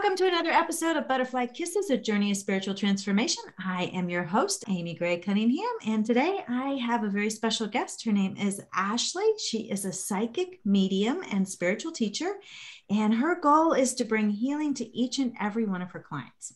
[0.00, 3.42] Welcome to another episode of Butterfly Kisses, a journey of spiritual transformation.
[3.58, 8.04] I am your host, Amy Gray Cunningham, and today I have a very special guest.
[8.04, 9.26] Her name is Ashley.
[9.44, 12.34] She is a psychic medium and spiritual teacher,
[12.88, 16.54] and her goal is to bring healing to each and every one of her clients.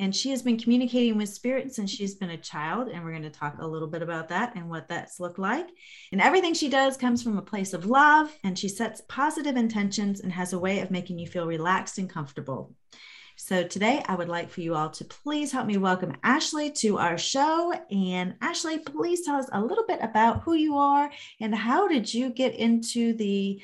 [0.00, 2.88] And she has been communicating with spirit since she's been a child.
[2.88, 5.68] And we're going to talk a little bit about that and what that's looked like.
[6.12, 8.36] And everything she does comes from a place of love.
[8.44, 12.08] And she sets positive intentions and has a way of making you feel relaxed and
[12.08, 12.74] comfortable.
[13.40, 16.98] So today I would like for you all to please help me welcome Ashley to
[16.98, 17.72] our show.
[17.88, 21.08] And Ashley, please tell us a little bit about who you are
[21.40, 23.62] and how did you get into the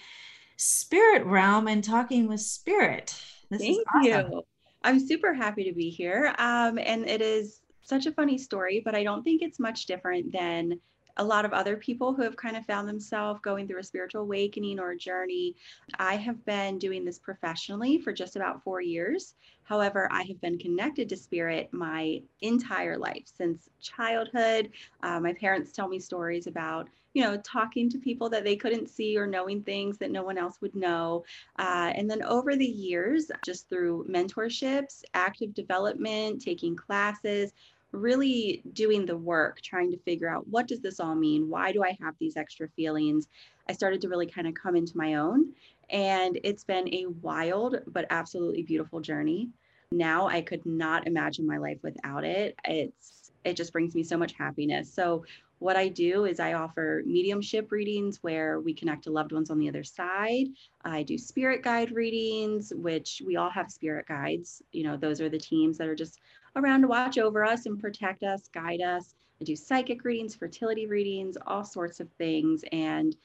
[0.57, 3.21] spirit realm and talking with spirit?
[3.51, 4.32] This Thank awesome.
[4.32, 4.43] you.
[4.84, 6.34] I'm super happy to be here.
[6.38, 10.30] Um, and it is such a funny story, but I don't think it's much different
[10.30, 10.79] than
[11.16, 14.23] a lot of other people who have kind of found themselves going through a spiritual
[14.23, 15.54] awakening or a journey.
[15.98, 19.34] I have been doing this professionally for just about four years.
[19.62, 24.71] However, I have been connected to spirit my entire life since childhood.
[25.02, 28.90] Uh, my parents tell me stories about you know, talking to people that they couldn't
[28.90, 31.24] see or knowing things that no one else would know.
[31.60, 37.52] Uh, and then over the years, just through mentorships, active development, taking classes,
[37.95, 41.48] really doing the work trying to figure out what does this all mean?
[41.48, 43.28] Why do i have these extra feelings?
[43.68, 45.52] I started to really kind of come into my own
[45.90, 49.48] and it's been a wild but absolutely beautiful journey.
[49.92, 52.56] Now i could not imagine my life without it.
[52.65, 54.92] It's it just brings me so much happiness.
[54.92, 55.24] So
[55.59, 59.59] what I do is I offer mediumship readings where we connect to loved ones on
[59.59, 60.48] the other side.
[60.84, 64.62] I do spirit guide readings, which we all have spirit guides.
[64.72, 66.20] You know, those are the teams that are just
[66.56, 69.15] around to watch over us and protect us, guide us.
[69.41, 72.65] I do psychic readings, fertility readings, all sorts of things.
[72.72, 73.16] And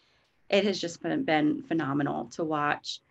[0.50, 3.02] it has just been, been phenomenal to watch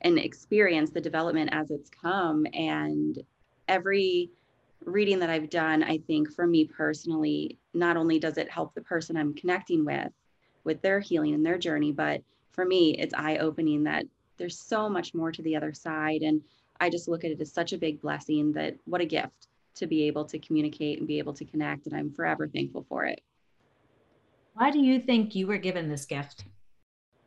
[0.00, 2.46] and experience the development as it's come.
[2.54, 3.22] And
[3.68, 4.30] every
[4.84, 8.80] reading that I've done, I think for me personally, not only does it help the
[8.80, 10.12] person I'm connecting with,
[10.64, 14.06] with their healing and their journey, but for me, it's eye opening that
[14.38, 16.22] there's so much more to the other side.
[16.22, 16.42] And
[16.80, 19.86] I just look at it as such a big blessing that what a gift to
[19.86, 21.86] be able to communicate and be able to connect.
[21.86, 23.20] And I'm forever thankful for it.
[24.54, 26.44] Why do you think you were given this gift?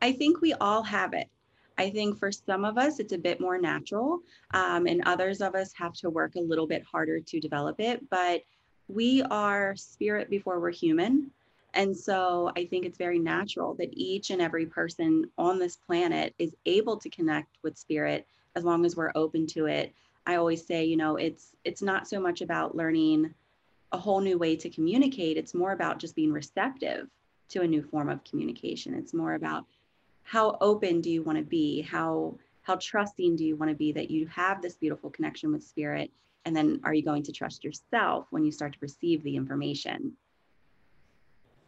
[0.02, 1.30] I think we all have it.
[1.78, 4.20] I think for some of us, it's a bit more natural,
[4.54, 8.04] um, and others of us have to work a little bit harder to develop it.
[8.10, 8.42] But
[8.90, 11.32] we are spirit before we're human.
[11.76, 16.34] And so I think it's very natural that each and every person on this planet
[16.40, 19.94] is able to connect with spirit as long as we're open to it.
[20.26, 23.34] I always say, you know, it's it's not so much about learning
[23.92, 25.38] a whole new way to communicate.
[25.38, 27.08] It's more about just being receptive
[27.50, 28.94] to a new form of communication.
[28.94, 29.66] It's more about
[30.24, 31.82] how open do you want to be?
[31.82, 35.64] How how trusting do you want to be that you have this beautiful connection with
[35.64, 36.12] spirit?
[36.46, 40.14] And then are you going to trust yourself when you start to receive the information?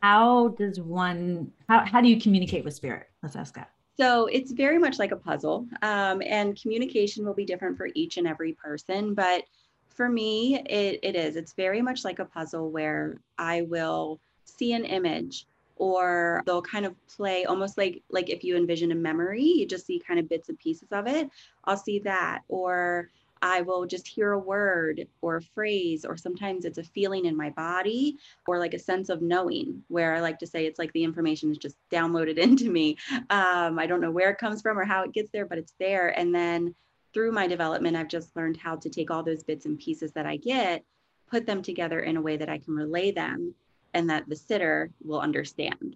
[0.02, 3.08] How does one how, how do you communicate with spirit?
[3.24, 3.72] Let's ask that.
[3.98, 8.18] So it's very much like a puzzle, um, and communication will be different for each
[8.18, 9.14] and every person.
[9.14, 9.44] But
[9.90, 11.36] for me, it, it is.
[11.36, 15.46] It's very much like a puzzle where I will see an image
[15.82, 19.88] or they'll kind of play almost like like if you envision a memory you just
[19.88, 21.28] see kind of bits and pieces of it
[21.66, 23.10] i'll see that or
[23.42, 27.36] I will just hear a word or a phrase, or sometimes it's a feeling in
[27.36, 30.94] my body or like a sense of knowing, where I like to say it's like
[30.94, 32.98] the information is just downloaded into me.
[33.30, 35.74] Um, I don't know where it comes from or how it gets there, but it's
[35.80, 36.18] there.
[36.18, 36.76] And then
[37.14, 40.26] through my development, I've just learned how to take all those bits and pieces that
[40.26, 40.84] I get,
[41.30, 43.56] put them together in a way that I can relay them
[43.94, 45.96] and that the sitter will understand.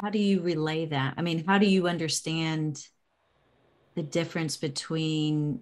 [0.00, 1.14] How do you relay that?
[1.16, 2.86] I mean, how do you understand?
[3.98, 5.60] The difference between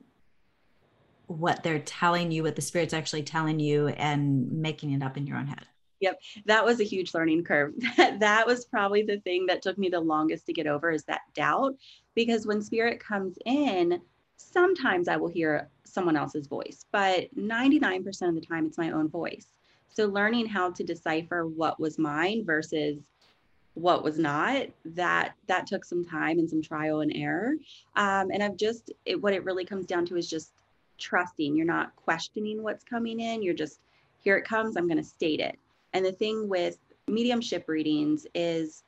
[1.26, 5.26] what they're telling you, what the spirit's actually telling you, and making it up in
[5.26, 5.64] your own head.
[6.00, 7.72] Yep, that was a huge learning curve.
[7.96, 11.22] that was probably the thing that took me the longest to get over is that
[11.32, 11.76] doubt.
[12.14, 14.02] Because when spirit comes in,
[14.36, 19.08] sometimes I will hear someone else's voice, but 99% of the time it's my own
[19.08, 19.46] voice.
[19.88, 22.98] So learning how to decipher what was mine versus
[23.76, 27.54] what was not that that took some time and some trial and error.
[27.94, 30.52] Um, and i've just it, what it really comes down to is just
[30.98, 31.54] trusting.
[31.54, 33.42] You're not questioning what's coming in.
[33.42, 33.80] You're just
[34.18, 35.58] here it comes i'm going to state it.
[35.92, 38.82] And the thing with mediumship readings is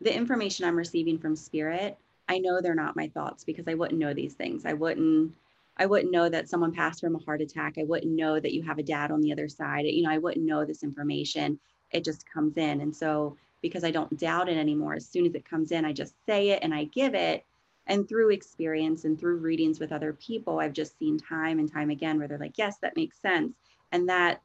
[0.00, 1.96] the information i'm receiving from spirit
[2.28, 4.64] i know they're not my thoughts because i wouldn't know these things.
[4.64, 5.32] I wouldn't
[5.76, 7.74] i wouldn't know that someone passed from a heart attack.
[7.78, 9.84] I wouldn't know that you have a dad on the other side.
[9.84, 11.60] You know i wouldn't know this information.
[11.90, 12.80] It just comes in.
[12.80, 14.94] And so because I don't doubt it anymore.
[14.94, 17.44] As soon as it comes in, I just say it and I give it.
[17.86, 21.90] And through experience and through readings with other people, I've just seen time and time
[21.90, 23.54] again where they're like, yes, that makes sense.
[23.92, 24.40] And that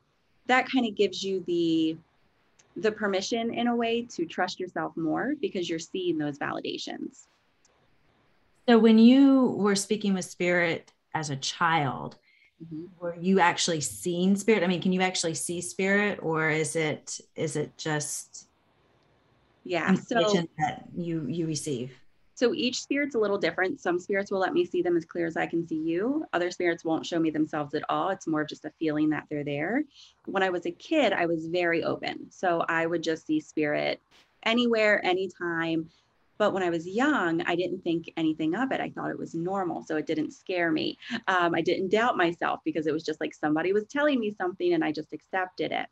[0.48, 1.98] that kind of gives you the
[2.78, 7.26] the permission in a way to trust yourself more because you're seeing those validations.
[8.68, 12.18] So when you were speaking with spirit as a child,
[12.64, 12.86] mm-hmm.
[13.00, 14.64] were you actually seeing spirit?
[14.64, 18.47] I mean, can you actually see spirit or is it is it just
[19.68, 21.92] yeah, so that you you receive?
[22.38, 23.82] So each spirit's a little different.
[23.82, 26.24] Some spirits will let me see them as clear as I can see you.
[26.34, 28.10] Other spirits won't show me themselves at all.
[28.10, 29.84] It's more of just a feeling that they're there.
[30.26, 32.28] When I was a kid, I was very open.
[32.30, 34.00] So I would just see spirit
[34.44, 35.90] anywhere, anytime.
[36.38, 38.80] But when I was young, I didn't think anything of it.
[38.80, 39.82] I thought it was normal.
[39.82, 41.00] So it didn't scare me.
[41.28, 44.74] Um, I didn't doubt myself because it was just like somebody was telling me something
[44.74, 45.88] and I just accepted it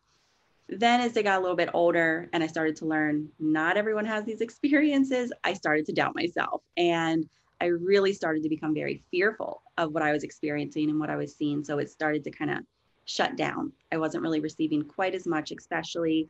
[0.67, 4.05] then as they got a little bit older and I started to learn not everyone
[4.05, 6.61] has these experiences, I started to doubt myself.
[6.75, 7.27] And
[7.61, 11.15] I really started to become very fearful of what I was experiencing and what I
[11.15, 11.63] was seeing.
[11.63, 12.59] So it started to kind of
[13.05, 13.71] shut down.
[13.91, 16.27] I wasn't really receiving quite as much, especially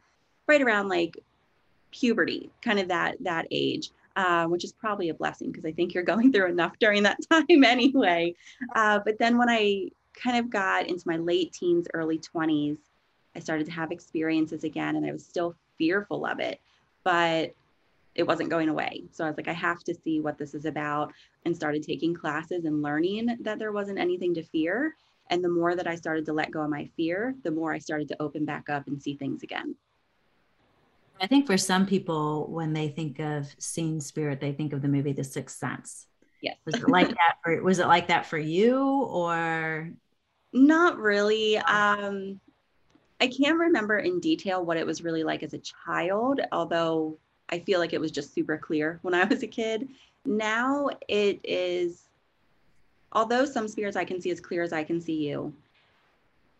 [0.48, 1.18] right around like
[1.92, 5.94] puberty, kind of that that age, uh, which is probably a blessing because I think
[5.94, 8.36] you're going through enough during that time anyway.
[8.76, 12.78] Uh, but then when I kind of got into my late teens, early 20s,
[13.36, 16.60] I started to have experiences again and I was still fearful of it,
[17.04, 17.54] but
[18.16, 19.04] it wasn't going away.
[19.12, 21.12] So I was like, I have to see what this is about
[21.46, 24.96] and started taking classes and learning that there wasn't anything to fear.
[25.30, 27.80] And the more that I started to let go of my fear, the more I
[27.80, 29.76] started to open back up and see things again.
[31.20, 34.88] I think for some people, when they think of seeing spirit, they think of the
[34.88, 36.08] movie The Sixth Sense.
[36.42, 36.58] Yes.
[36.66, 39.90] Was it like that for was it like that for you or
[40.54, 41.58] not really?
[41.58, 42.40] Um
[43.22, 47.18] I can't remember in detail what it was really like as a child, although
[47.50, 49.88] I feel like it was just super clear when I was a kid.
[50.26, 52.04] Now it is,
[53.12, 55.54] although some spirits I can see as clear as I can see you,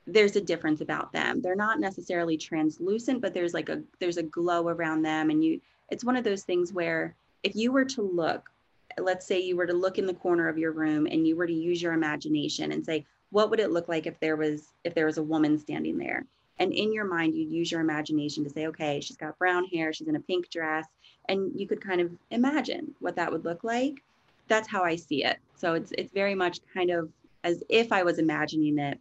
[0.08, 1.42] there's a difference about them.
[1.42, 5.62] They're not necessarily translucent, but there's like a there's a glow around them, and you.
[5.90, 8.52] It's one of those things where if you were to look,
[9.00, 11.46] let's say you were to look in the corner of your room and you were
[11.46, 14.96] to use your imagination and say, what would it look like if there was if
[14.96, 16.26] there was a woman standing there?
[16.60, 19.92] And in your mind, you'd use your imagination to say, okay, she's got brown hair,
[19.92, 20.86] she's in a pink dress.
[21.28, 24.04] And you could kind of imagine what that would look like.
[24.48, 25.38] That's how I see it.
[25.56, 27.10] So it's it's very much kind of
[27.44, 29.00] as if I was imagining it,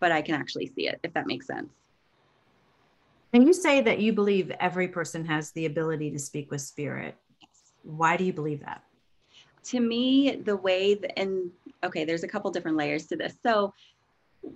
[0.00, 1.70] but I can actually see it, if that makes sense.
[3.32, 7.16] And you say that you believe every person has the ability to speak with spirit.
[7.40, 7.50] Yes.
[7.82, 8.84] Why do you believe that?
[9.64, 11.50] To me, the way, that, and
[11.82, 13.34] okay, there's a couple different layers to this.
[13.42, 13.74] So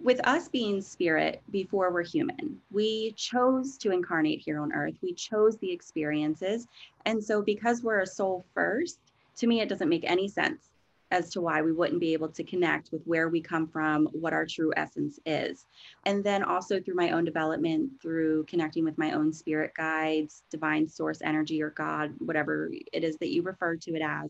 [0.03, 4.95] with us being spirit before we're human, we chose to incarnate here on earth.
[5.03, 6.67] We chose the experiences.
[7.07, 8.99] And so, because we're a soul first,
[9.37, 10.71] to me, it doesn't make any sense
[11.11, 14.35] as to why we wouldn't be able to connect with where we come from, what
[14.35, 15.65] our true essence is.
[16.05, 20.87] And then also through my own development, through connecting with my own spirit guides, divine
[20.87, 24.29] source energy, or God, whatever it is that you refer to it as.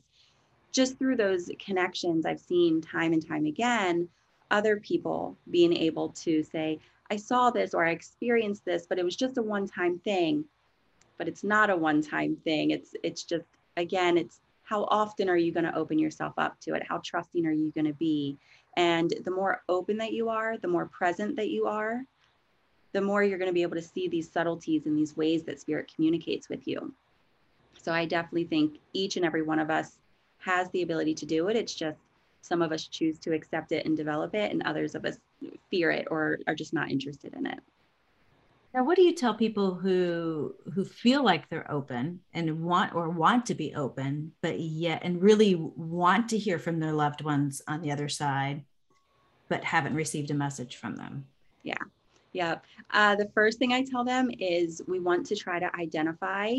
[0.70, 4.08] Just through those connections, I've seen time and time again
[4.50, 6.78] other people being able to say,
[7.10, 10.44] I saw this or I experienced this, but it was just a one-time thing.
[11.16, 12.70] But it's not a one-time thing.
[12.70, 13.46] It's it's just
[13.76, 16.82] again, it's how often are you going to open yourself up to it?
[16.86, 18.36] How trusting are you going to be?
[18.76, 22.04] And the more open that you are, the more present that you are,
[22.92, 25.60] the more you're going to be able to see these subtleties and these ways that
[25.60, 26.92] spirit communicates with you.
[27.80, 29.98] So I definitely think each and every one of us
[30.38, 31.56] has the ability to do it.
[31.56, 31.98] It's just
[32.42, 35.18] some of us choose to accept it and develop it, and others of us
[35.70, 37.58] fear it or are just not interested in it.
[38.74, 43.08] Now, what do you tell people who who feel like they're open and want or
[43.08, 47.62] want to be open, but yet and really want to hear from their loved ones
[47.66, 48.64] on the other side,
[49.48, 51.26] but haven't received a message from them?
[51.62, 51.82] Yeah,
[52.32, 52.56] yeah.
[52.90, 56.56] Uh, the first thing I tell them is we want to try to identify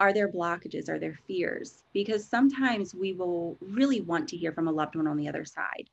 [0.00, 0.88] are there blockages?
[0.88, 1.82] Are there fears?
[1.92, 5.44] Because sometimes we will really want to hear from a loved one on the other
[5.44, 5.88] side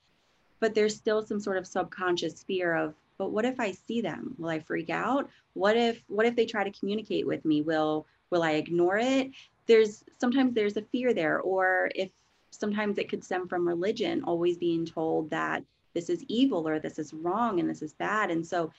[0.61, 4.33] but there's still some sort of subconscious fear of but what if i see them?
[4.37, 5.29] Will i freak out?
[5.53, 7.61] What if what if they try to communicate with me?
[7.61, 9.31] Will will i ignore it?
[9.67, 12.11] There's sometimes there's a fear there or if
[12.51, 16.97] sometimes it could stem from religion always being told that this is evil or this
[16.97, 18.31] is wrong and this is bad.
[18.31, 18.71] And so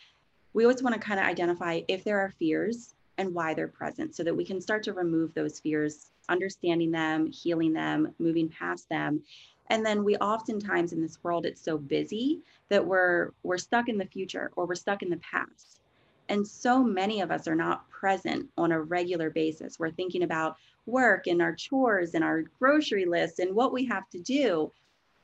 [0.55, 4.15] we always want to kind of identify if there are fears and why they're present
[4.15, 8.89] so that we can start to remove those fears, understanding them, healing them, moving past
[8.89, 9.23] them.
[9.69, 13.99] And then we oftentimes in this world, it's so busy that we're we're stuck in
[13.99, 15.81] the future or we're stuck in the past.
[16.29, 19.79] And so many of us are not present on a regular basis.
[19.79, 24.09] We're thinking about work and our chores and our grocery list and what we have
[24.11, 24.73] to do.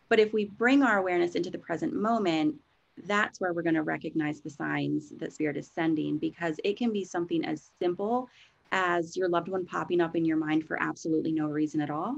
[0.09, 2.57] But if we bring our awareness into the present moment,
[3.07, 6.93] that's where we're going to recognize the signs that spirit is sending because it can
[6.93, 8.28] be something as simple
[8.73, 12.17] as your loved one popping up in your mind for absolutely no reason at all.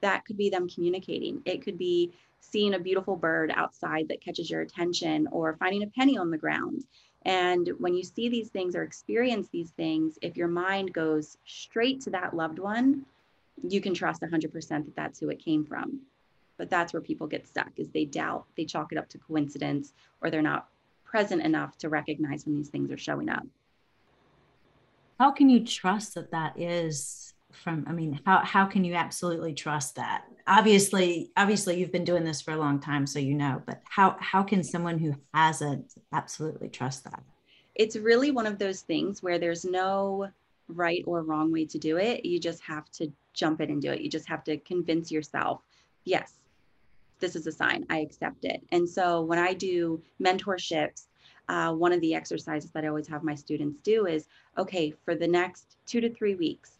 [0.00, 1.42] That could be them communicating.
[1.44, 5.86] It could be seeing a beautiful bird outside that catches your attention or finding a
[5.86, 6.84] penny on the ground.
[7.24, 12.00] And when you see these things or experience these things, if your mind goes straight
[12.02, 13.06] to that loved one,
[13.68, 16.00] you can trust 100% that that's who it came from.
[16.62, 19.94] But that's where people get stuck is they doubt, they chalk it up to coincidence
[20.20, 20.68] or they're not
[21.02, 23.42] present enough to recognize when these things are showing up.
[25.18, 29.52] How can you trust that that is from i mean how how can you absolutely
[29.54, 30.26] trust that?
[30.46, 34.16] Obviously obviously you've been doing this for a long time so you know but how
[34.20, 37.24] how can someone who hasn't absolutely trust that?
[37.74, 40.28] It's really one of those things where there's no
[40.68, 42.24] right or wrong way to do it.
[42.24, 44.00] You just have to jump in and do it.
[44.00, 45.60] You just have to convince yourself
[46.04, 46.34] yes
[47.22, 51.06] this is a sign i accept it and so when i do mentorships
[51.48, 54.26] uh, one of the exercises that i always have my students do is
[54.58, 56.72] okay for the next two to three weeks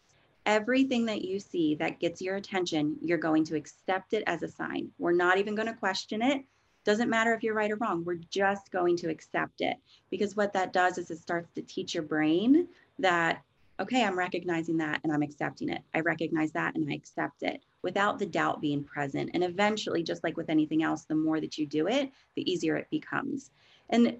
[0.45, 4.47] everything that you see that gets your attention, you're going to accept it as a
[4.47, 4.89] sign.
[4.99, 6.43] We're not even going to question it.
[6.83, 8.03] Doesn't matter if you're right or wrong.
[8.03, 9.77] We're just going to accept it
[10.09, 12.67] because what that does is it starts to teach your brain
[12.99, 13.41] that,
[13.79, 15.81] okay, I'm recognizing that and I'm accepting it.
[15.95, 19.29] I recognize that and I accept it without the doubt being present.
[19.33, 22.75] And eventually, just like with anything else, the more that you do it, the easier
[22.77, 23.51] it becomes.
[23.89, 24.17] And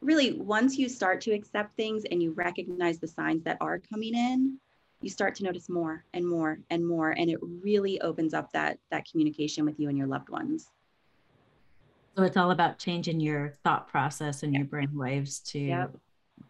[0.00, 4.14] really, once you start to accept things and you recognize the signs that are coming
[4.14, 4.58] in,
[5.00, 8.78] you start to notice more and more and more and it really opens up that
[8.90, 10.70] that communication with you and your loved ones
[12.16, 14.60] so it's all about changing your thought process and yep.
[14.60, 15.94] your brain waves to yep.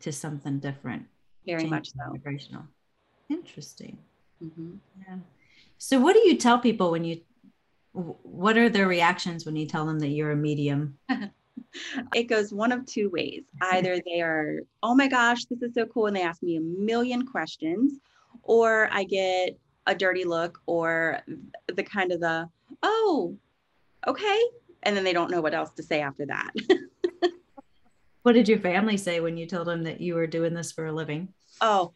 [0.01, 1.05] to something different
[1.45, 2.63] very Change much so vibrational
[3.29, 3.99] interesting
[4.43, 4.75] mm-hmm.
[5.07, 5.17] yeah
[5.79, 7.21] so what do you tell people when you
[7.93, 10.99] what are their reactions when you tell them that you're a medium
[12.15, 15.87] it goes one of two ways either they are oh my gosh this is so
[15.87, 18.01] cool and they ask me a million questions
[18.43, 21.21] or I get a dirty look or
[21.67, 22.49] the kind of the,
[22.83, 23.37] oh,
[24.07, 24.41] okay.
[24.83, 26.51] And then they don't know what else to say after that.
[28.23, 30.87] what did your family say when you told them that you were doing this for
[30.87, 31.29] a living?
[31.61, 31.93] Oh,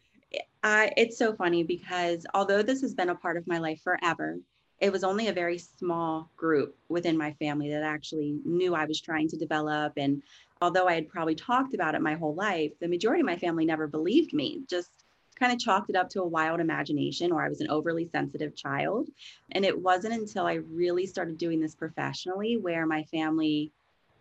[0.63, 4.37] I, it's so funny because although this has been a part of my life forever,
[4.79, 8.99] it was only a very small group within my family that actually knew I was
[8.99, 9.93] trying to develop.
[9.97, 10.23] And
[10.61, 13.65] although I had probably talked about it my whole life, the majority of my family
[13.65, 14.89] never believed me, just
[15.35, 18.55] kind of chalked it up to a wild imagination or I was an overly sensitive
[18.55, 19.09] child.
[19.51, 23.71] And it wasn't until I really started doing this professionally where my family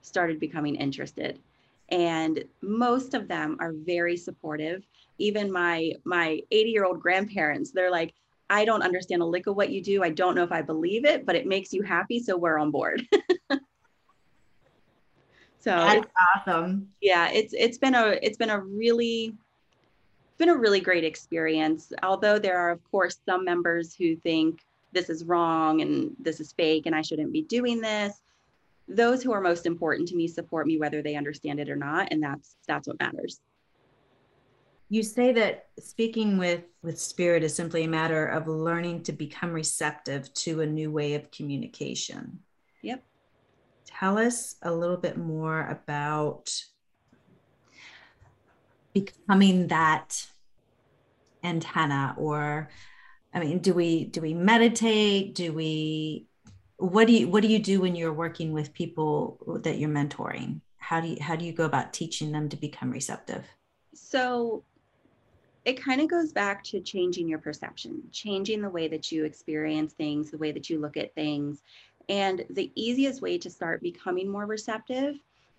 [0.02, 1.38] started becoming interested.
[1.90, 4.85] And most of them are very supportive.
[5.21, 8.15] Even my my 80 year old grandparents, they're like,
[8.49, 10.03] I don't understand a lick of what you do.
[10.03, 12.73] I don't know if I believe it, but it makes you happy, so we're on
[12.73, 13.07] board.
[13.50, 13.61] so
[15.71, 16.89] that's awesome.
[17.00, 19.35] Yeah, it's it's been a it's been a really
[20.39, 21.93] been a really great experience.
[22.03, 24.61] Although there are, of course, some members who think
[24.93, 28.21] this is wrong and this is fake and I shouldn't be doing this.
[28.89, 32.09] Those who are most important to me support me whether they understand it or not,
[32.11, 33.41] and that's that's what matters.
[34.91, 39.53] You say that speaking with with spirit is simply a matter of learning to become
[39.53, 42.41] receptive to a new way of communication.
[42.83, 43.05] Yep.
[43.87, 46.51] Tell us a little bit more about
[48.93, 50.27] becoming that
[51.43, 52.69] antenna or
[53.33, 56.27] i mean do we do we meditate do we
[56.77, 60.61] what do you what do you do when you're working with people that you're mentoring
[60.77, 63.47] how do you how do you go about teaching them to become receptive
[63.95, 64.65] so
[65.64, 69.93] it kind of goes back to changing your perception changing the way that you experience
[69.93, 71.62] things the way that you look at things
[72.09, 75.17] and the easiest way to start becoming more receptive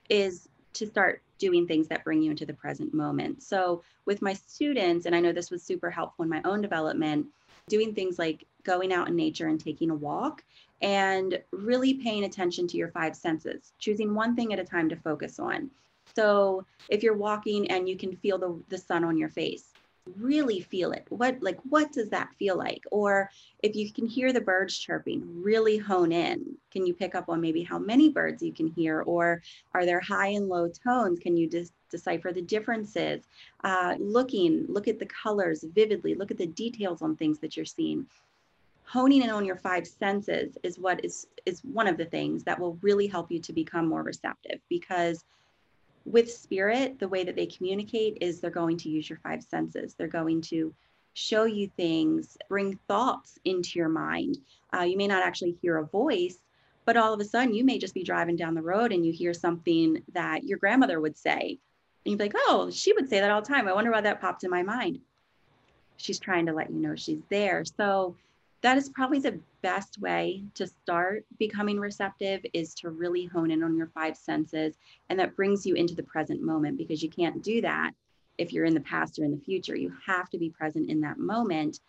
[0.10, 3.42] is to start doing things that bring you into the present moment.
[3.42, 7.28] So, with my students, and I know this was super helpful in my own development,
[7.70, 10.44] doing things like going out in nature and taking a walk
[10.82, 14.96] and really paying attention to your five senses, choosing one thing at a time to
[14.96, 15.70] focus on.
[16.16, 19.71] So, if you're walking and you can feel the, the sun on your face,
[20.18, 21.06] really feel it?
[21.10, 22.84] What like what does that feel like?
[22.92, 23.30] Or
[23.62, 26.58] if you can hear the birds chirping really hone in.
[26.72, 29.02] Can you pick up on maybe how many birds you can hear?
[29.02, 29.42] Or
[29.74, 31.20] are there high and low tones?
[31.20, 33.24] Can you just decipher the differences?
[33.64, 36.16] Uh, looking look at the colors vividly.
[36.16, 38.06] Look at the details on things that you're seeing.
[38.84, 42.60] Honing in on your five senses is what is is one of the things that
[42.60, 45.24] will really help you to become more receptive because
[46.06, 49.94] with spirit, the way that they communicate is they're going to use your five senses.
[49.94, 50.74] They're going to
[51.14, 54.38] show you things, bring thoughts into your mind.
[54.74, 56.38] Uh, you may not actually hear a voice,
[56.86, 59.12] but all of a sudden you may just be driving down the road and you
[59.12, 61.60] hear something that your grandmother would say.
[62.06, 63.68] And you'd be like, oh, she would say that all the time.
[63.68, 65.00] I wonder why that popped in my mind.
[65.98, 67.64] She's trying to let you know she's there.
[67.64, 68.16] So
[68.62, 73.64] that is probably the best way to start becoming receptive is to really hone in
[73.64, 74.76] on your five senses.
[75.10, 77.92] And that brings you into the present moment because you can't do that
[78.38, 79.76] if you're in the past or in the future.
[79.76, 81.80] You have to be present in that moment.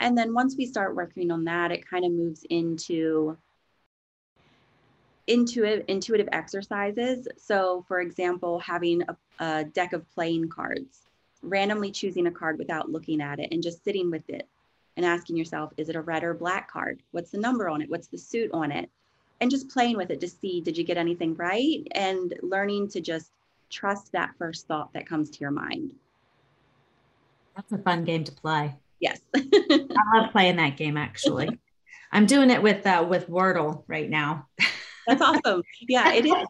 [0.00, 3.36] And then once we start working on that, it kind of moves into
[5.26, 7.26] intuitive intuitive exercises.
[7.38, 11.06] So, for example, having a, a deck of playing cards,
[11.42, 14.46] randomly choosing a card without looking at it and just sitting with it
[14.98, 17.00] and asking yourself, is it a red or black card?
[17.12, 17.88] What's the number on it?
[17.88, 18.90] What's the suit on it?
[19.40, 21.86] And just playing with it to see, did you get anything right?
[21.92, 23.30] And learning to just
[23.70, 25.94] trust that first thought that comes to your mind.
[27.54, 28.74] That's a fun game to play.
[28.98, 29.20] Yes.
[29.36, 29.86] I
[30.16, 31.48] love playing that game actually.
[32.10, 34.48] I'm doing it with uh, with Wordle right now.
[35.08, 35.62] That's awesome.
[35.88, 36.34] Yeah, it is.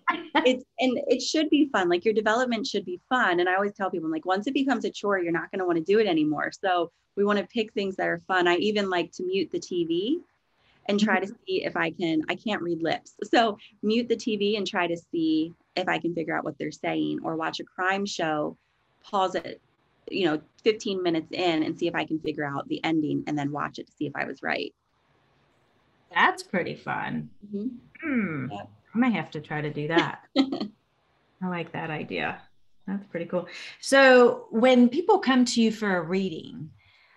[0.45, 1.89] It's and it should be fun.
[1.89, 3.41] Like your development should be fun.
[3.41, 5.59] And I always tell people, I'm like, once it becomes a chore, you're not going
[5.59, 6.53] to want to do it anymore.
[6.53, 8.47] So we want to pick things that are fun.
[8.47, 10.19] I even like to mute the TV
[10.87, 11.35] and try to mm-hmm.
[11.47, 12.23] see if I can.
[12.29, 16.15] I can't read lips, so mute the TV and try to see if I can
[16.15, 18.57] figure out what they're saying, or watch a crime show,
[19.03, 19.61] pause it,
[20.11, 23.39] you know, 15 minutes in, and see if I can figure out the ending, and
[23.39, 24.73] then watch it to see if I was right.
[26.15, 27.29] That's pretty fun.
[27.47, 27.69] Mm-hmm.
[28.03, 28.47] Hmm.
[28.51, 28.71] Yep.
[28.95, 30.21] I might have to try to do that.
[30.37, 32.41] I like that idea.
[32.87, 33.47] That's pretty cool.
[33.81, 36.71] So, when people come to you for a reading,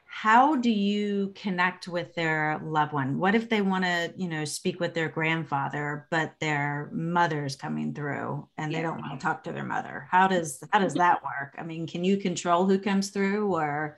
[0.06, 3.18] how do you connect with their loved one?
[3.18, 7.94] What if they want to, you know, speak with their grandfather, but their mother's coming
[7.94, 10.10] through and they don't want to talk to their mother?
[10.12, 11.56] How does how does that work?
[11.58, 13.98] I mean, can you control who comes through or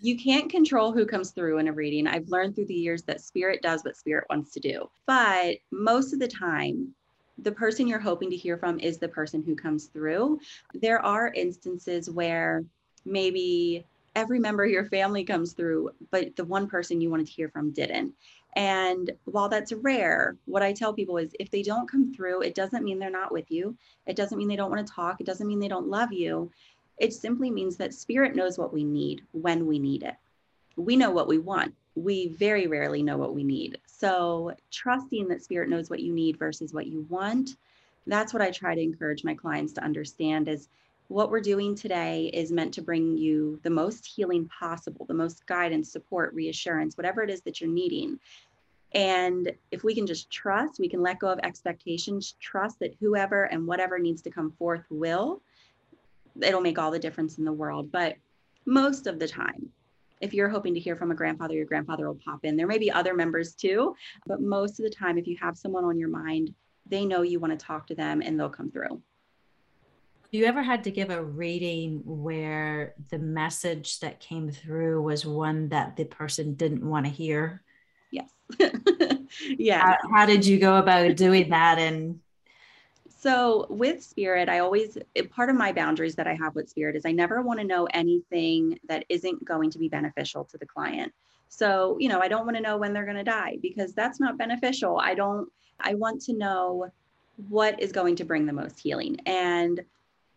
[0.00, 2.06] you can't control who comes through in a reading.
[2.06, 4.90] I've learned through the years that spirit does what spirit wants to do.
[5.06, 6.94] But most of the time,
[7.38, 10.40] the person you're hoping to hear from is the person who comes through.
[10.74, 12.64] There are instances where
[13.04, 13.84] maybe
[14.16, 17.48] every member of your family comes through, but the one person you wanted to hear
[17.48, 18.12] from didn't.
[18.56, 22.54] And while that's rare, what I tell people is if they don't come through, it
[22.54, 23.76] doesn't mean they're not with you.
[24.06, 25.20] It doesn't mean they don't want to talk.
[25.20, 26.50] It doesn't mean they don't love you.
[27.00, 30.14] It simply means that spirit knows what we need when we need it.
[30.76, 31.74] We know what we want.
[31.94, 33.78] We very rarely know what we need.
[33.86, 37.56] So, trusting that spirit knows what you need versus what you want,
[38.06, 40.68] that's what I try to encourage my clients to understand is
[41.08, 45.46] what we're doing today is meant to bring you the most healing possible, the most
[45.46, 48.20] guidance, support, reassurance, whatever it is that you're needing.
[48.92, 53.44] And if we can just trust, we can let go of expectations, trust that whoever
[53.44, 55.40] and whatever needs to come forth will,
[56.42, 57.90] it'll make all the difference in the world.
[57.90, 58.16] But
[58.66, 59.70] most of the time,
[60.20, 62.56] if you're hoping to hear from a grandfather, your grandfather will pop in.
[62.56, 63.94] There may be other members too,
[64.26, 66.54] but most of the time, if you have someone on your mind,
[66.86, 69.00] they know you want to talk to them and they'll come through.
[70.30, 75.70] You ever had to give a reading where the message that came through was one
[75.70, 77.64] that the person didn't want to hear?
[78.12, 78.30] Yes.
[79.58, 79.80] yeah.
[79.80, 81.80] How, how, did you go about doing that?
[81.80, 82.20] And
[83.20, 84.96] so with spirit, I always,
[85.28, 87.86] part of my boundaries that I have with spirit is I never want to know
[87.92, 91.12] anything that isn't going to be beneficial to the client.
[91.50, 94.20] So, you know, I don't want to know when they're going to die because that's
[94.20, 94.98] not beneficial.
[94.98, 96.90] I don't, I want to know
[97.50, 99.18] what is going to bring the most healing.
[99.26, 99.82] And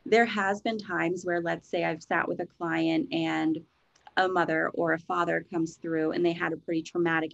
[0.06, 3.60] there has been times where, let's say, I've sat with a client and
[4.18, 7.34] a mother or a father comes through and they had a pretty traumatic,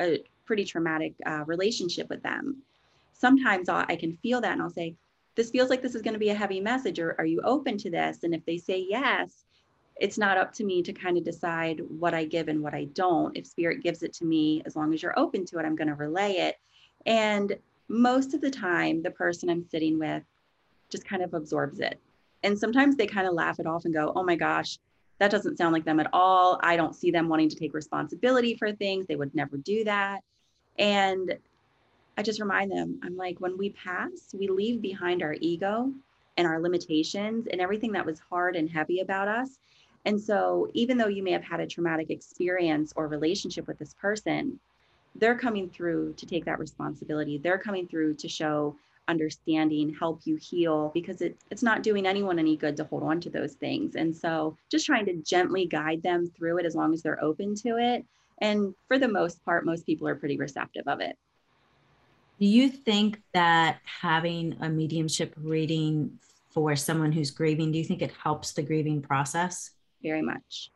[0.00, 2.62] a pretty traumatic uh, relationship with them
[3.18, 4.94] sometimes I'll, I can feel that and I'll say,
[5.34, 7.76] this feels like this is going to be a heavy message, or are you open
[7.78, 8.22] to this?
[8.22, 9.44] And if they say yes,
[9.98, 12.84] it's not up to me to kind of decide what I give and what I
[12.84, 13.36] don't.
[13.36, 15.88] If spirit gives it to me, as long as you're open to it, I'm going
[15.88, 16.56] to relay it.
[17.04, 17.56] And
[17.88, 20.22] most of the time, the person I'm sitting with
[20.90, 22.00] just kind of absorbs it.
[22.42, 24.78] And sometimes they kind of laugh it off and go, oh my gosh,
[25.18, 26.60] that doesn't sound like them at all.
[26.62, 29.06] I don't see them wanting to take responsibility for things.
[29.06, 30.20] They would never do that.
[30.78, 31.36] And
[32.16, 35.92] I just remind them, I'm like, when we pass, we leave behind our ego
[36.36, 39.58] and our limitations and everything that was hard and heavy about us.
[40.06, 43.94] And so, even though you may have had a traumatic experience or relationship with this
[43.94, 44.58] person,
[45.16, 47.38] they're coming through to take that responsibility.
[47.38, 48.76] They're coming through to show
[49.08, 53.20] understanding, help you heal, because it, it's not doing anyone any good to hold on
[53.20, 53.96] to those things.
[53.96, 57.54] And so, just trying to gently guide them through it as long as they're open
[57.56, 58.06] to it.
[58.38, 61.16] And for the most part, most people are pretty receptive of it.
[62.38, 66.18] Do you think that having a mediumship reading
[66.50, 67.72] for someone who's grieving?
[67.72, 69.70] Do you think it helps the grieving process?
[70.02, 70.70] Very much.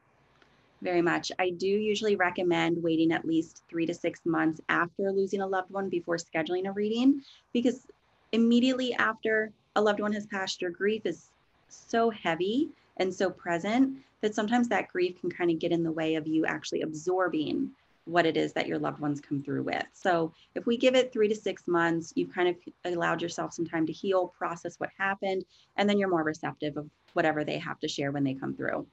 [0.81, 1.31] Very much.
[1.39, 5.71] I do usually recommend waiting at least three to six months after losing a loved
[5.71, 7.87] one before scheduling a reading because
[8.33, 11.29] immediately after a loved one has passed, your grief is
[11.69, 15.93] so heavy and so present that sometimes that grief can kind of get in the
[15.93, 17.71] way of you actually absorbing
[18.11, 19.85] what it is that your loved ones come through with.
[19.93, 22.57] So if we give it three to six months, you've kind of
[22.93, 25.45] allowed yourself some time to heal, process what happened,
[25.77, 28.87] and then you're more receptive of whatever they have to share when they come through.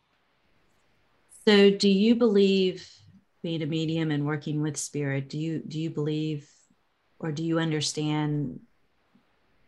[1.46, 2.88] So do you believe
[3.42, 6.50] being a medium and working with spirit, do you do you believe
[7.20, 8.60] or do you understand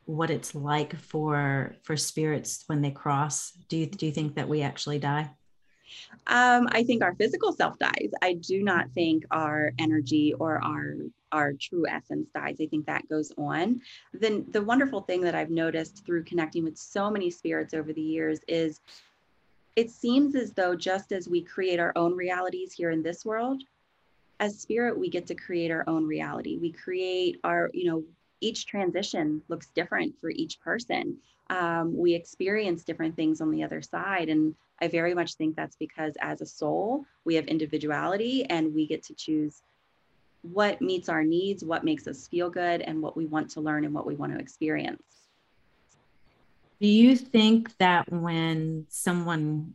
[0.06, 3.52] what it's like for for spirits when they cross?
[3.70, 5.32] Do you do you think that we actually die?
[6.28, 8.12] Um, I think our physical self dies.
[8.22, 10.96] I do not think our energy or our
[11.32, 12.58] our true essence dies.
[12.60, 13.82] I think that goes on.
[14.14, 18.02] Then the wonderful thing that I've noticed through connecting with so many spirits over the
[18.02, 18.82] years is
[19.76, 23.62] it seems as though just as we create our own realities here in this world,
[24.40, 26.58] as spirit, we get to create our own reality.
[26.58, 28.04] We create our, you know,
[28.42, 31.18] each transition looks different for each person.
[31.50, 34.30] Um, we experience different things on the other side.
[34.30, 38.88] And I very much think that's because as a soul, we have individuality and we
[38.88, 39.62] get to choose
[40.42, 43.84] what meets our needs, what makes us feel good, and what we want to learn
[43.84, 45.04] and what we want to experience.
[46.80, 49.74] Do you think that when someone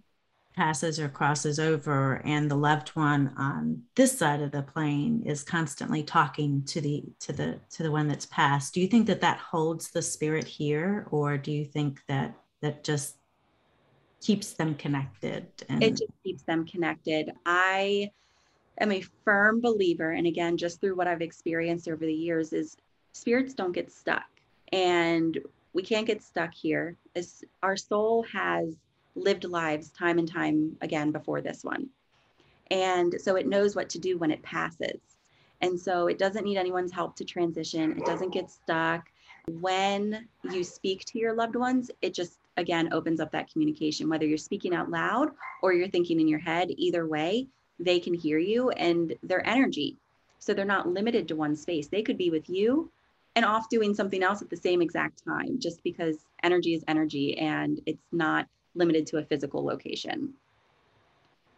[0.56, 5.42] passes or crosses over and the loved one on this side of the plane is
[5.42, 9.20] constantly talking to the to the to the one that's passed do you think that
[9.20, 13.16] that holds the spirit here or do you think that that just
[14.24, 18.10] keeps them connected and- it just keeps them connected i
[18.80, 22.76] am a firm believer and again just through what i've experienced over the years is
[23.12, 24.24] spirits don't get stuck
[24.72, 25.38] and
[25.72, 26.96] we can't get stuck here
[27.62, 28.76] our soul has
[29.14, 31.88] lived lives time and time again before this one.
[32.70, 35.00] And so it knows what to do when it passes.
[35.60, 37.92] And so it doesn't need anyone's help to transition.
[37.92, 39.06] It doesn't get stuck.
[39.48, 44.08] When you speak to your loved ones, it just again opens up that communication.
[44.08, 45.30] Whether you're speaking out loud
[45.62, 49.96] or you're thinking in your head, either way, they can hear you and their energy.
[50.38, 51.88] So they're not limited to one space.
[51.88, 52.90] They could be with you
[53.36, 57.36] and off doing something else at the same exact time, just because energy is energy
[57.38, 60.34] and it's not limited to a physical location.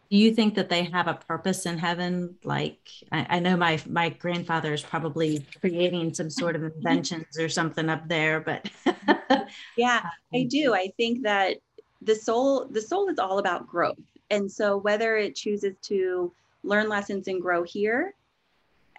[0.09, 2.35] Do you think that they have a purpose in heaven?
[2.43, 2.79] Like
[3.11, 7.89] I, I know my my grandfather is probably creating some sort of inventions or something
[7.89, 8.69] up there, but
[9.77, 10.73] yeah, I do.
[10.73, 11.57] I think that
[12.01, 13.99] the soul the soul is all about growth.
[14.29, 16.31] And so whether it chooses to
[16.63, 18.13] learn lessons and grow here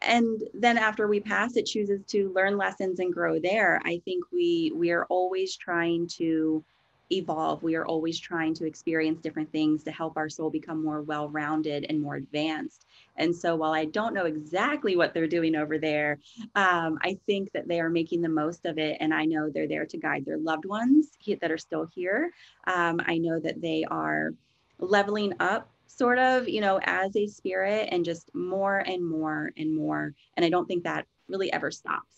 [0.02, 4.24] and then after we pass it chooses to learn lessons and grow there i think
[4.32, 6.62] we we are always trying to
[7.10, 7.62] evolve.
[7.62, 11.28] We are always trying to experience different things to help our soul become more well
[11.28, 12.86] rounded and more advanced.
[13.16, 16.18] And so, while I don't know exactly what they're doing over there,
[16.54, 18.98] um, I think that they are making the most of it.
[19.00, 22.30] And I know they're there to guide their loved ones that are still here.
[22.66, 24.32] Um, I know that they are
[24.78, 29.74] leveling up sort of, you know, as a spirit and just more and more and
[29.74, 30.14] more.
[30.36, 32.17] And I don't think that really ever stops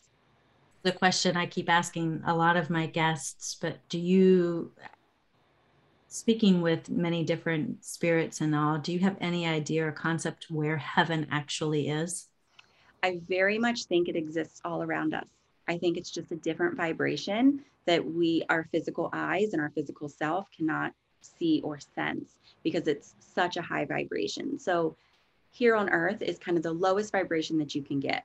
[0.82, 4.72] the question I keep asking a lot of my guests, but do you,
[6.08, 10.78] speaking with many different spirits and all, do you have any idea or concept where
[10.78, 12.28] heaven actually is?
[13.02, 15.28] I very much think it exists all around us.
[15.68, 20.08] I think it's just a different vibration that we, our physical eyes and our physical
[20.08, 24.58] self cannot see or sense because it's such a high vibration.
[24.58, 24.96] So
[25.50, 28.24] here on earth is kind of the lowest vibration that you can get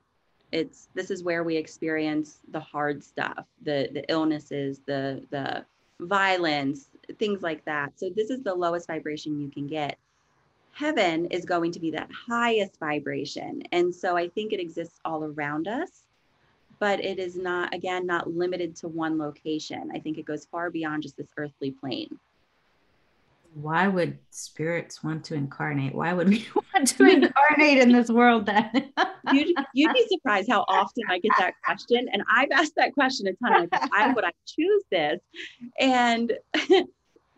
[0.52, 5.64] it's this is where we experience the hard stuff the the illnesses the the
[6.00, 7.98] violence things like that.
[7.98, 9.98] So this is the lowest vibration you can get.
[10.72, 13.62] Heaven is going to be that highest vibration.
[13.72, 16.02] And so i think it exists all around us
[16.78, 19.90] but it is not again not limited to one location.
[19.94, 22.18] I think it goes far beyond just this earthly plane
[23.56, 25.94] why would spirits want to incarnate?
[25.94, 28.92] Why would we want to incarnate in this world then?
[29.32, 32.06] you'd, you'd be surprised how often I get that question.
[32.12, 33.68] And I've asked that question a ton.
[33.72, 35.20] Like, why would I choose this?
[35.80, 36.32] And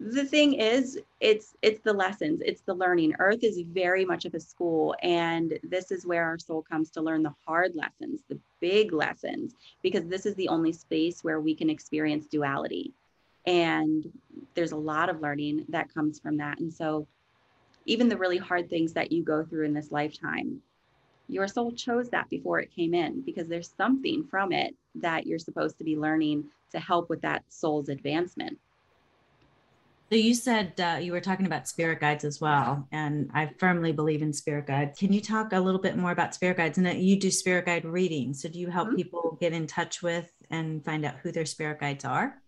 [0.01, 3.15] the thing is, it's it's the lessons, it's the learning.
[3.21, 7.01] Earth is very much of a school, and this is where our soul comes to
[7.01, 11.55] learn the hard lessons, the big lessons, because this is the only space where we
[11.55, 12.93] can experience duality
[13.49, 14.13] and
[14.55, 16.61] there's a lot of learning that comes from that.
[16.61, 17.07] And so,
[17.87, 20.61] even the really hard things that you go through in this lifetime,
[21.29, 25.39] your soul chose that before it came in because there's something from it that you're
[25.39, 28.59] supposed to be learning to help with that soul's advancement.
[30.11, 33.93] So you said uh, you were talking about spirit guides as well, and I firmly
[33.93, 34.99] believe in spirit guides.
[34.99, 36.77] Can you talk a little bit more about spirit guides?
[36.77, 38.43] And that you do spirit guide readings.
[38.43, 38.97] So do you help mm-hmm.
[38.97, 42.43] people get in touch with and find out who their spirit guides are?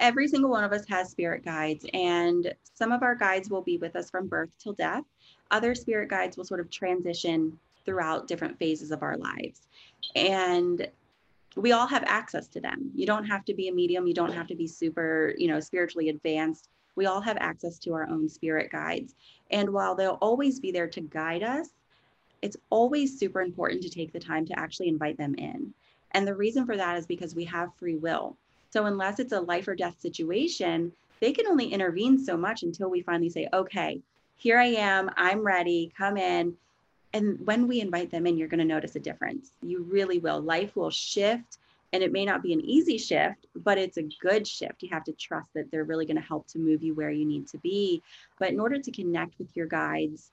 [0.00, 3.76] Every single one of us has spirit guides, and some of our guides will be
[3.76, 5.04] with us from birth till death.
[5.50, 9.68] Other spirit guides will sort of transition throughout different phases of our lives.
[10.16, 10.88] And
[11.54, 12.90] we all have access to them.
[12.94, 15.60] You don't have to be a medium, you don't have to be super, you know,
[15.60, 16.70] spiritually advanced.
[16.96, 19.14] We all have access to our own spirit guides.
[19.50, 21.68] And while they'll always be there to guide us,
[22.40, 25.74] it's always super important to take the time to actually invite them in.
[26.12, 28.36] And the reason for that is because we have free will.
[28.70, 32.88] So unless it's a life or death situation, they can only intervene so much until
[32.88, 34.00] we finally say, okay,
[34.36, 36.56] here I am, I'm ready, come in
[37.12, 39.52] and when we invite them in, you're going to notice a difference.
[39.62, 40.40] You really will.
[40.40, 41.58] Life will shift.
[41.92, 44.82] And it may not be an easy shift, but it's a good shift.
[44.82, 47.24] You have to trust that they're really going to help to move you where you
[47.24, 48.00] need to be.
[48.38, 50.30] But in order to connect with your guides,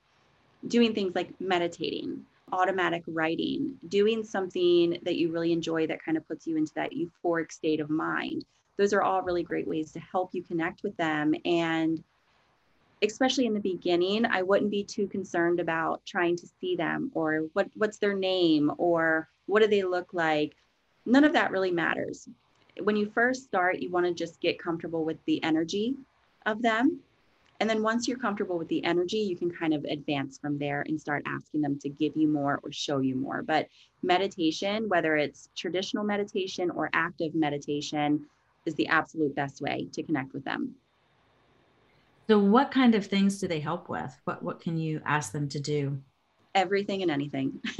[0.68, 6.28] doing things like meditating, automatic writing, doing something that you really enjoy that kind of
[6.28, 8.46] puts you into that euphoric state of mind,
[8.78, 12.04] those are all really great ways to help you connect with them and
[13.02, 17.48] especially in the beginning, I wouldn't be too concerned about trying to see them or
[17.54, 20.56] what what's their name or what do they look like.
[21.06, 22.28] None of that really matters.
[22.82, 25.96] When you first start, you want to just get comfortable with the energy
[26.46, 27.00] of them.
[27.60, 30.84] And then once you're comfortable with the energy, you can kind of advance from there
[30.88, 33.42] and start asking them to give you more or show you more.
[33.42, 33.68] But
[34.04, 38.26] meditation, whether it's traditional meditation or active meditation,
[38.66, 40.76] is the absolute best way to connect with them.
[42.28, 44.14] So, what kind of things do they help with?
[44.26, 45.98] What what can you ask them to do?
[46.54, 47.62] Everything and anything.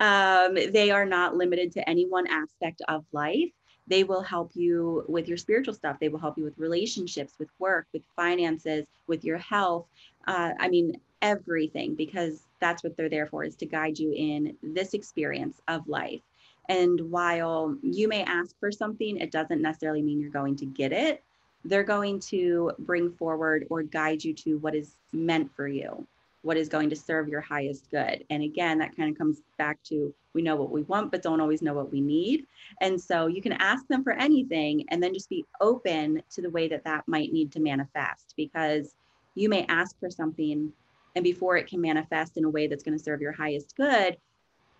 [0.00, 3.50] um, they are not limited to any one aspect of life.
[3.86, 5.98] They will help you with your spiritual stuff.
[6.00, 9.86] They will help you with relationships, with work, with finances, with your health.
[10.26, 14.56] Uh, I mean, everything, because that's what they're there for, is to guide you in
[14.62, 16.20] this experience of life.
[16.68, 20.92] And while you may ask for something, it doesn't necessarily mean you're going to get
[20.92, 21.22] it
[21.66, 26.06] they're going to bring forward or guide you to what is meant for you,
[26.46, 28.24] what is going to serve your highest good.
[28.30, 31.40] And again, that kind of comes back to we know what we want, but don't
[31.40, 32.46] always know what we need.
[32.80, 36.50] And so you can ask them for anything and then just be open to the
[36.50, 38.94] way that that might need to manifest because
[39.34, 40.72] you may ask for something
[41.16, 44.16] and before it can manifest in a way that's going to serve your highest good,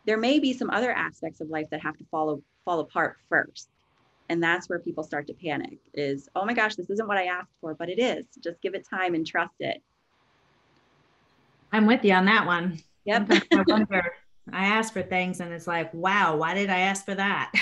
[0.05, 3.71] there may be some other aspects of life that have to follow fall apart first
[4.29, 7.27] and that's where people start to panic is oh my gosh this isn't what i
[7.27, 9.81] asked for but it is just give it time and trust it
[11.77, 12.81] i'm with you on that one.
[13.05, 13.31] Yep.
[13.31, 14.13] I wonder
[14.53, 17.53] i ask for things and it's like wow why did i ask for that?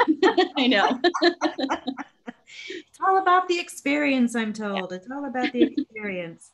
[0.56, 0.98] I know.
[1.22, 4.92] It's all about the experience i'm told.
[4.92, 6.50] It's all about the experience.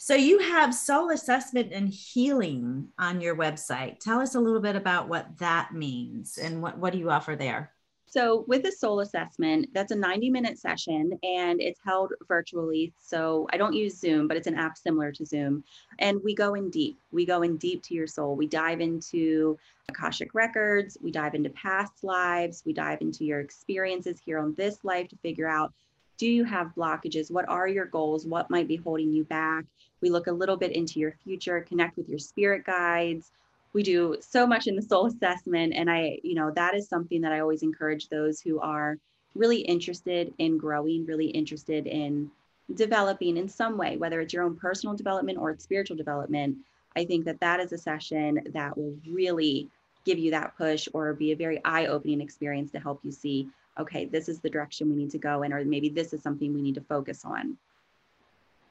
[0.00, 3.98] So you have soul assessment and healing on your website.
[3.98, 7.34] Tell us a little bit about what that means and what, what do you offer
[7.34, 7.72] there
[8.10, 12.92] so, with a soul assessment, that's a 90 minute session and it's held virtually.
[12.98, 15.62] So, I don't use Zoom, but it's an app similar to Zoom.
[15.98, 16.98] And we go in deep.
[17.12, 18.34] We go in deep to your soul.
[18.34, 19.58] We dive into
[19.90, 24.84] Akashic records, we dive into past lives, we dive into your experiences here on this
[24.84, 25.72] life to figure out
[26.18, 27.30] do you have blockages?
[27.30, 28.26] What are your goals?
[28.26, 29.64] What might be holding you back?
[30.00, 33.30] We look a little bit into your future, connect with your spirit guides
[33.72, 37.20] we do so much in the soul assessment and i you know that is something
[37.20, 38.98] that i always encourage those who are
[39.34, 42.30] really interested in growing really interested in
[42.74, 46.56] developing in some way whether it's your own personal development or it's spiritual development.
[46.96, 49.68] I think that that is a session that will really
[50.04, 54.06] give you that push or be a very eye-opening experience to help you see okay
[54.06, 56.62] this is the direction we need to go in or maybe this is something we
[56.62, 57.56] need to focus on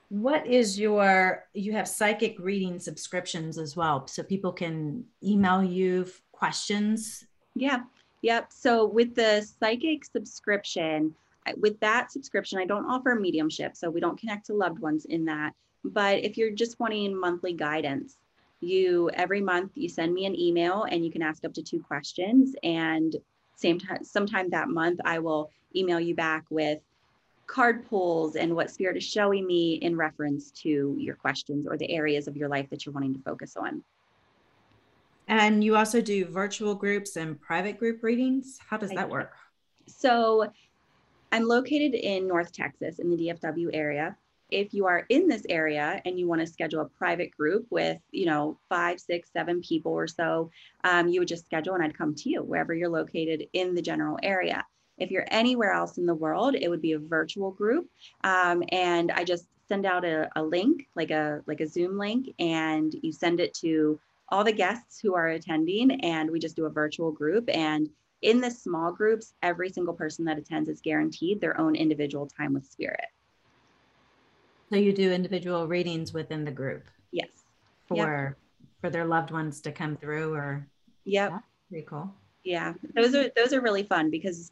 [0.09, 6.07] what is your you have psychic reading subscriptions as well so people can email you
[6.31, 7.25] questions?
[7.55, 7.81] Yeah
[8.21, 11.13] yep so with the psychic subscription
[11.57, 15.25] with that subscription i don't offer mediumship so we don't connect to loved ones in
[15.25, 18.17] that but if you're just wanting monthly guidance
[18.59, 21.81] you every month you send me an email and you can ask up to two
[21.81, 23.15] questions and
[23.55, 26.79] same time sometime that month i will email you back with
[27.47, 31.89] card pulls and what spirit is showing me in reference to your questions or the
[31.89, 33.83] areas of your life that you're wanting to focus on.
[35.27, 38.59] And you also do virtual groups and private group readings.
[38.69, 39.33] How does that work?
[39.87, 40.51] So
[41.31, 44.15] I'm located in North Texas in the DFW area.
[44.49, 47.97] If you are in this area and you want to schedule a private group with,
[48.11, 50.49] you know, five, six, seven people or so,
[50.85, 53.81] um, you would just schedule and I'd come to you wherever you're located in the
[53.81, 54.65] general area.
[54.97, 57.89] If you're anywhere else in the world, it would be a virtual group.
[58.23, 62.33] Um, and I just send out a, a link, like a like a Zoom link,
[62.39, 66.65] and you send it to all the guests who are attending, and we just do
[66.65, 67.49] a virtual group.
[67.53, 67.89] And
[68.21, 72.53] in the small groups, every single person that attends is guaranteed their own individual time
[72.53, 73.07] with spirit.
[74.69, 76.85] So you do individual readings within the group?
[77.11, 77.29] Yes.
[77.87, 78.69] For yep.
[78.81, 80.67] for their loved ones to come through or
[81.05, 81.31] Yep.
[81.31, 82.13] Yeah, pretty cool.
[82.43, 82.73] Yeah.
[82.95, 84.51] Those are those are really fun because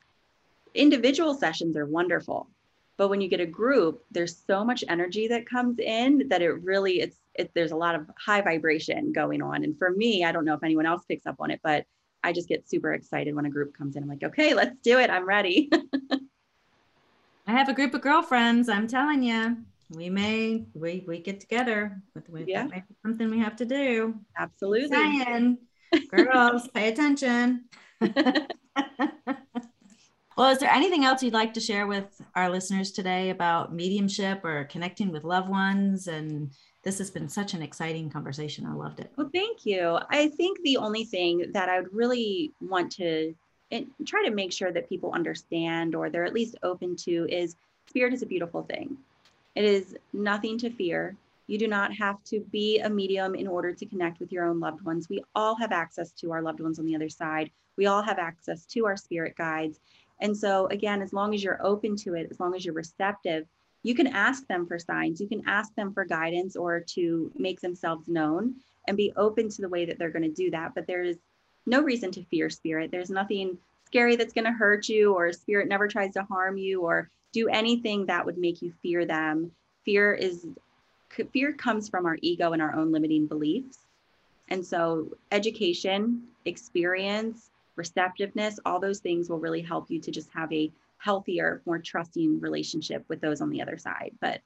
[0.76, 2.50] individual sessions are wonderful.
[2.98, 6.52] But when you get a group, there's so much energy that comes in that it
[6.64, 9.64] really it's it, there's a lot of high vibration going on.
[9.66, 11.86] And for me, I don't know if anyone else picks up on it, but
[12.24, 14.04] I just get super excited when a group comes in.
[14.04, 15.10] I'm like, okay, let's do it.
[15.10, 15.70] I'm ready.
[17.48, 18.70] I have a group of girlfriends.
[18.70, 19.58] I'm telling you,
[19.92, 22.02] we may we we get together.
[22.16, 22.68] With, with yeah.
[23.04, 24.16] something we have to do.
[24.38, 24.96] Absolutely.
[24.96, 25.58] Saying,
[26.10, 27.66] girls, pay attention.
[30.36, 34.44] well, is there anything else you'd like to share with our listeners today about mediumship
[34.44, 36.52] or connecting with loved ones and
[36.86, 38.66] this has been such an exciting conversation.
[38.68, 39.12] I loved it.
[39.18, 39.98] Well, thank you.
[40.12, 43.34] I think the only thing that I would really want to
[43.72, 47.56] eh, try to make sure that people understand or they're at least open to is
[47.88, 48.98] spirit is a beautiful thing.
[49.56, 51.16] It is nothing to fear.
[51.48, 54.60] You do not have to be a medium in order to connect with your own
[54.60, 55.10] loved ones.
[55.10, 57.50] We all have access to our loved ones on the other side.
[57.78, 59.80] We all have access to our spirit guides.
[60.20, 63.46] And so, again, as long as you're open to it, as long as you're receptive,
[63.84, 67.62] you can ask them for signs, you can ask them for guidance or to make
[67.62, 68.56] themselves known
[68.88, 70.74] and be open to the way that they're going to do that.
[70.74, 71.18] But there is
[71.66, 72.92] no reason to fear spirit.
[72.92, 76.82] There's nothing scary that's going to hurt you, or spirit never tries to harm you
[76.82, 79.52] or do anything that would make you fear them.
[79.84, 80.48] Fear is
[81.32, 83.80] fear comes from our ego and our own limiting beliefs.
[84.50, 90.52] And so education, experience, receptiveness, all those things will really help you to just have
[90.52, 94.12] a healthier, more trusting relationship with those on the other side.
[94.22, 94.42] But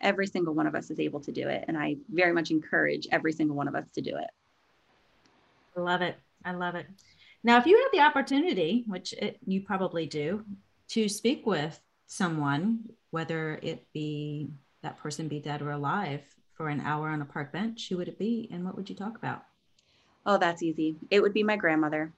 [0.00, 1.64] every single one of us is able to do it.
[1.68, 4.30] And I very much encourage every single one of us to do it.
[5.76, 6.16] I love it.
[6.44, 6.86] I love it.
[7.44, 10.44] Now, if you have the opportunity, which it, you probably do,
[10.88, 14.50] to speak with someone, whether it be
[14.82, 16.20] that person be dead or alive,
[16.54, 18.94] for an hour on a park bench, who would it be and what would you
[18.94, 19.44] talk about?
[20.26, 20.96] Oh, that's easy.
[21.10, 22.12] It would be my grandmother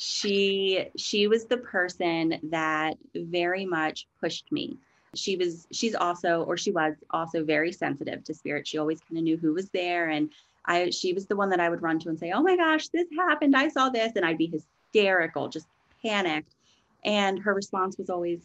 [0.00, 4.78] she she was the person that very much pushed me.
[5.16, 8.68] She was she's also or she was also very sensitive to spirit.
[8.68, 10.30] She always kind of knew who was there and
[10.66, 12.86] i she was the one that i would run to and say oh my gosh
[12.88, 13.56] this happened.
[13.56, 15.66] I saw this and i'd be hysterical just
[16.00, 16.54] panicked.
[17.04, 18.38] And her response was always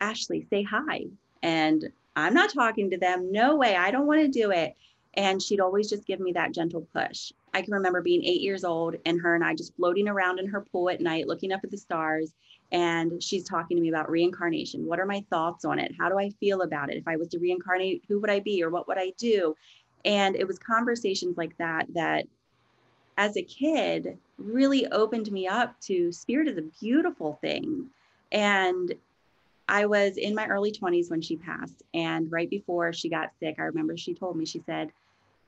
[0.00, 1.04] ashley say hi.
[1.40, 3.30] And i'm not talking to them.
[3.30, 3.76] No way.
[3.76, 4.74] I don't want to do it
[5.14, 8.64] and she'd always just give me that gentle push I can remember being eight years
[8.64, 11.60] old and her and I just floating around in her pool at night, looking up
[11.64, 12.32] at the stars.
[12.72, 14.86] And she's talking to me about reincarnation.
[14.86, 15.92] What are my thoughts on it?
[15.98, 16.96] How do I feel about it?
[16.96, 19.56] If I was to reincarnate, who would I be or what would I do?
[20.04, 22.26] And it was conversations like that that,
[23.18, 27.86] as a kid, really opened me up to spirit is a beautiful thing.
[28.32, 28.94] And
[29.68, 31.82] I was in my early 20s when she passed.
[31.92, 34.90] And right before she got sick, I remember she told me, she said,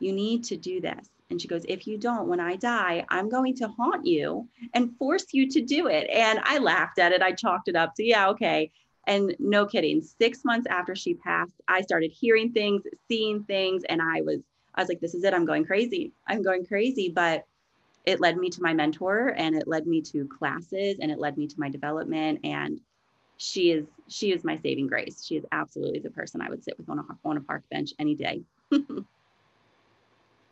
[0.03, 1.09] You need to do this.
[1.31, 4.97] And she goes, If you don't, when I die, I'm going to haunt you and
[4.99, 6.09] force you to do it.
[6.11, 7.23] And I laughed at it.
[7.23, 8.71] I chalked it up to, yeah, okay.
[9.07, 14.01] And no kidding, six months after she passed, I started hearing things, seeing things, and
[14.01, 14.41] I was,
[14.75, 15.35] I was like, this is it.
[15.35, 16.13] I'm going crazy.
[16.27, 17.09] I'm going crazy.
[17.09, 17.45] But
[18.05, 21.39] it led me to my mentor and it led me to classes and it led
[21.39, 22.41] me to my development.
[22.45, 22.81] And
[23.37, 25.25] she is, she is my saving grace.
[25.25, 27.93] She is absolutely the person I would sit with on a, on a park bench
[27.99, 28.43] any day.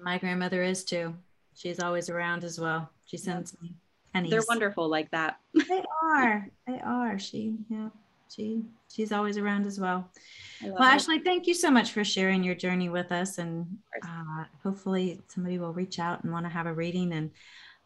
[0.02, 1.14] My grandmother is too.
[1.54, 2.90] She's always around as well.
[3.06, 3.74] She sends me
[4.12, 4.30] pennies.
[4.30, 5.38] They're wonderful like that.
[5.54, 6.48] they are.
[6.66, 7.18] They are.
[7.18, 7.88] She, yeah,
[8.34, 10.10] she, she's always around as well.
[10.62, 10.80] Well, it.
[10.80, 13.38] Ashley, thank you so much for sharing your journey with us.
[13.38, 13.66] And
[14.02, 17.12] uh, hopefully somebody will reach out and want to have a reading.
[17.12, 17.30] And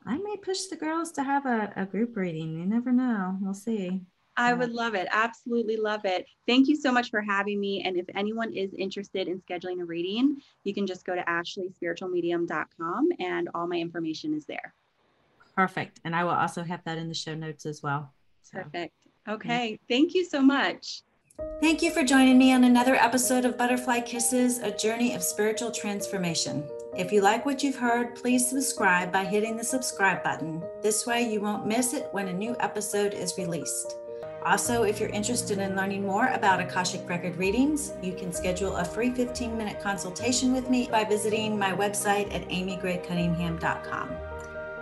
[0.07, 2.59] I may push the girls to have a, a group reading.
[2.59, 3.39] You never know.
[3.41, 4.03] We'll see.
[4.37, 5.07] I would love it.
[5.11, 6.27] Absolutely love it.
[6.47, 7.83] Thank you so much for having me.
[7.85, 13.09] And if anyone is interested in scheduling a reading, you can just go to ashleyspiritualmedium.com
[13.21, 14.75] and all my information is there.
[15.55, 16.01] Perfect.
[16.05, 18.13] And I will also have that in the show notes as well.
[18.43, 18.95] So, Perfect.
[19.29, 19.71] Okay.
[19.71, 19.77] Yeah.
[19.89, 21.03] Thank you so much.
[21.61, 25.71] Thank you for joining me on another episode of Butterfly Kisses, a journey of spiritual
[25.71, 26.63] transformation.
[26.97, 30.63] If you like what you've heard, please subscribe by hitting the subscribe button.
[30.81, 33.97] This way, you won't miss it when a new episode is released.
[34.45, 38.85] Also, if you're interested in learning more about Akashic Record readings, you can schedule a
[38.85, 44.11] free 15 minute consultation with me by visiting my website at amygraycunningham.com.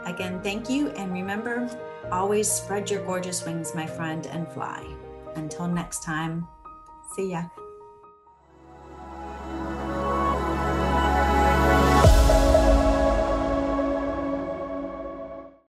[0.04, 0.88] Again, thank you.
[0.90, 1.70] And remember,
[2.10, 4.84] always spread your gorgeous wings, my friend, and fly.
[5.36, 6.48] Until next time,
[7.14, 7.44] see ya.